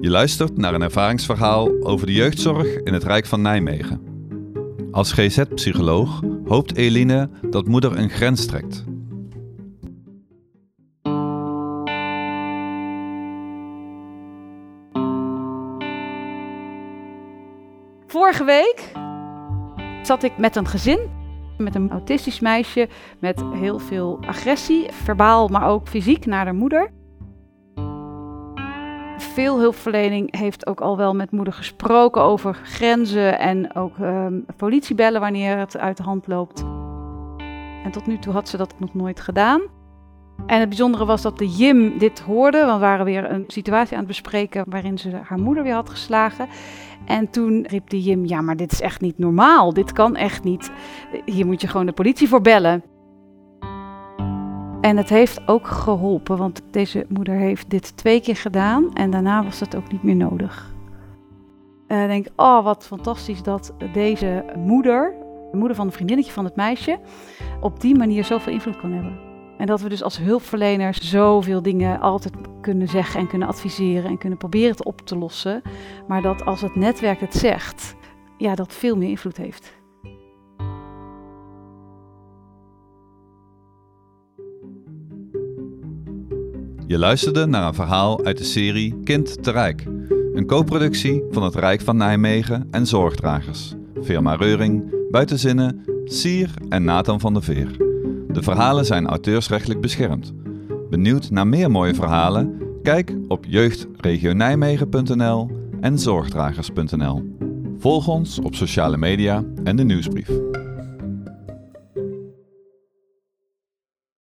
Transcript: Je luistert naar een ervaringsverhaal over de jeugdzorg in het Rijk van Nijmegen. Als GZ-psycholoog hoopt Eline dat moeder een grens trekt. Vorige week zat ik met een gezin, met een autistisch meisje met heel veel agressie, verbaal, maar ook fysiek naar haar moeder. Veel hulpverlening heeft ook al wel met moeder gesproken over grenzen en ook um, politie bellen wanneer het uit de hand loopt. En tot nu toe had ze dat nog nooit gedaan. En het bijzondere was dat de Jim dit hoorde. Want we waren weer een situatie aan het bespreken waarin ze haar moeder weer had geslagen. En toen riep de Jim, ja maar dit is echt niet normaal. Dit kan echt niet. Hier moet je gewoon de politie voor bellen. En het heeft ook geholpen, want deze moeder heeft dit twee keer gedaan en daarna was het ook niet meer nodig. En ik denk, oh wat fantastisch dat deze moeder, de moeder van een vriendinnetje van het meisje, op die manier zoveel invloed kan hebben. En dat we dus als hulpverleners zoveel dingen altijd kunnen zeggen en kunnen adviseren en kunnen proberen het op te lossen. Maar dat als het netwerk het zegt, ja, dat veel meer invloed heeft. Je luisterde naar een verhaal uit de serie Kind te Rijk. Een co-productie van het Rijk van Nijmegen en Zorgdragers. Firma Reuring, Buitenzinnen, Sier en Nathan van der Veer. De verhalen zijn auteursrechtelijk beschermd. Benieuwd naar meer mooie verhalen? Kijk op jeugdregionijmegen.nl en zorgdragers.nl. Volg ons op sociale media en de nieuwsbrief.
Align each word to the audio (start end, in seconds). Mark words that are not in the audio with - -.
Je 0.00 0.10
luistert 0.10 0.56
naar 0.56 0.74
een 0.74 0.82
ervaringsverhaal 0.82 1.70
over 1.82 2.06
de 2.06 2.12
jeugdzorg 2.12 2.66
in 2.66 2.92
het 2.92 3.04
Rijk 3.04 3.26
van 3.26 3.42
Nijmegen. 3.42 4.00
Als 4.90 5.12
GZ-psycholoog 5.12 6.20
hoopt 6.44 6.76
Eline 6.76 7.30
dat 7.50 7.66
moeder 7.66 7.98
een 7.98 8.10
grens 8.10 8.46
trekt. 8.46 8.84
Vorige 18.06 18.44
week 18.44 18.92
zat 20.02 20.22
ik 20.22 20.38
met 20.38 20.56
een 20.56 20.68
gezin, 20.68 20.98
met 21.58 21.74
een 21.74 21.90
autistisch 21.90 22.40
meisje 22.40 22.88
met 23.20 23.44
heel 23.52 23.78
veel 23.78 24.18
agressie, 24.26 24.86
verbaal, 24.90 25.48
maar 25.48 25.68
ook 25.68 25.88
fysiek 25.88 26.26
naar 26.26 26.44
haar 26.44 26.54
moeder. 26.54 26.95
Veel 29.16 29.58
hulpverlening 29.58 30.36
heeft 30.36 30.66
ook 30.66 30.80
al 30.80 30.96
wel 30.96 31.14
met 31.14 31.30
moeder 31.30 31.52
gesproken 31.52 32.22
over 32.22 32.54
grenzen 32.54 33.38
en 33.38 33.74
ook 33.74 33.98
um, 33.98 34.46
politie 34.56 34.94
bellen 34.94 35.20
wanneer 35.20 35.58
het 35.58 35.76
uit 35.76 35.96
de 35.96 36.02
hand 36.02 36.26
loopt. 36.26 36.64
En 37.84 37.90
tot 37.90 38.06
nu 38.06 38.18
toe 38.18 38.32
had 38.32 38.48
ze 38.48 38.56
dat 38.56 38.74
nog 38.78 38.94
nooit 38.94 39.20
gedaan. 39.20 39.62
En 40.46 40.60
het 40.60 40.68
bijzondere 40.68 41.04
was 41.04 41.22
dat 41.22 41.38
de 41.38 41.48
Jim 41.48 41.98
dit 41.98 42.20
hoorde. 42.20 42.58
Want 42.58 42.72
we 42.72 42.78
waren 42.86 43.04
weer 43.04 43.30
een 43.30 43.44
situatie 43.46 43.92
aan 43.92 43.98
het 43.98 44.08
bespreken 44.08 44.64
waarin 44.68 44.98
ze 44.98 45.10
haar 45.22 45.38
moeder 45.38 45.62
weer 45.62 45.74
had 45.74 45.90
geslagen. 45.90 46.48
En 47.04 47.30
toen 47.30 47.66
riep 47.68 47.90
de 47.90 48.02
Jim, 48.02 48.24
ja 48.24 48.40
maar 48.40 48.56
dit 48.56 48.72
is 48.72 48.80
echt 48.80 49.00
niet 49.00 49.18
normaal. 49.18 49.72
Dit 49.72 49.92
kan 49.92 50.16
echt 50.16 50.44
niet. 50.44 50.70
Hier 51.24 51.46
moet 51.46 51.60
je 51.60 51.68
gewoon 51.68 51.86
de 51.86 51.92
politie 51.92 52.28
voor 52.28 52.40
bellen. 52.40 52.82
En 54.86 54.96
het 54.96 55.08
heeft 55.08 55.48
ook 55.48 55.66
geholpen, 55.66 56.36
want 56.36 56.62
deze 56.70 57.06
moeder 57.08 57.34
heeft 57.34 57.70
dit 57.70 57.96
twee 57.96 58.20
keer 58.20 58.36
gedaan 58.36 58.94
en 58.94 59.10
daarna 59.10 59.44
was 59.44 59.60
het 59.60 59.76
ook 59.76 59.92
niet 59.92 60.02
meer 60.02 60.16
nodig. 60.16 60.74
En 61.86 62.02
ik 62.02 62.08
denk, 62.08 62.26
oh 62.36 62.64
wat 62.64 62.86
fantastisch 62.86 63.42
dat 63.42 63.74
deze 63.92 64.44
moeder, 64.56 65.14
de 65.50 65.56
moeder 65.56 65.76
van 65.76 65.86
een 65.86 65.92
vriendinnetje 65.92 66.32
van 66.32 66.44
het 66.44 66.56
meisje, 66.56 66.98
op 67.60 67.80
die 67.80 67.96
manier 67.96 68.24
zoveel 68.24 68.52
invloed 68.52 68.76
kan 68.76 68.92
hebben. 68.92 69.18
En 69.58 69.66
dat 69.66 69.80
we 69.80 69.88
dus 69.88 70.02
als 70.02 70.18
hulpverleners 70.18 71.10
zoveel 71.10 71.62
dingen 71.62 72.00
altijd 72.00 72.34
kunnen 72.60 72.88
zeggen 72.88 73.20
en 73.20 73.26
kunnen 73.26 73.48
adviseren 73.48 74.10
en 74.10 74.18
kunnen 74.18 74.38
proberen 74.38 74.70
het 74.70 74.84
op 74.84 75.00
te 75.00 75.18
lossen. 75.18 75.62
Maar 76.08 76.22
dat 76.22 76.44
als 76.44 76.60
het 76.60 76.74
netwerk 76.74 77.20
het 77.20 77.34
zegt, 77.34 77.96
ja, 78.36 78.54
dat 78.54 78.74
veel 78.74 78.96
meer 78.96 79.08
invloed 79.08 79.36
heeft. 79.36 79.75
Je 86.88 86.98
luisterde 86.98 87.46
naar 87.46 87.66
een 87.66 87.74
verhaal 87.74 88.24
uit 88.24 88.38
de 88.38 88.44
serie 88.44 89.00
Kind 89.04 89.42
te 89.42 89.50
Rijk. 89.50 89.84
Een 90.34 90.46
co-productie 90.46 91.22
van 91.30 91.42
het 91.42 91.54
Rijk 91.54 91.80
van 91.80 91.96
Nijmegen 91.96 92.68
en 92.70 92.86
Zorgdragers. 92.86 93.74
Firma 94.02 94.34
Reuring, 94.34 94.94
Buitenzinnen, 95.10 95.84
Sier 96.04 96.50
en 96.68 96.84
Nathan 96.84 97.20
van 97.20 97.32
der 97.32 97.42
Veer. 97.42 97.70
De 98.28 98.42
verhalen 98.42 98.84
zijn 98.84 99.06
auteursrechtelijk 99.06 99.80
beschermd. 99.80 100.32
Benieuwd 100.90 101.30
naar 101.30 101.46
meer 101.46 101.70
mooie 101.70 101.94
verhalen? 101.94 102.62
Kijk 102.82 103.16
op 103.28 103.44
jeugdregionijmegen.nl 103.48 105.50
en 105.80 105.98
zorgdragers.nl. 105.98 107.34
Volg 107.78 108.08
ons 108.08 108.38
op 108.38 108.54
sociale 108.54 108.96
media 108.96 109.44
en 109.64 109.76
de 109.76 109.84
nieuwsbrief. 109.84 110.30